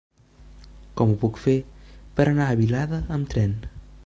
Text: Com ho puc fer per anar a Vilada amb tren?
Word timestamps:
Com 1.01 1.11
ho 1.15 1.19
puc 1.25 1.37
fer 1.43 1.55
per 2.21 2.27
anar 2.33 2.49
a 2.49 2.57
Vilada 2.63 3.05
amb 3.19 3.35
tren? 3.37 3.59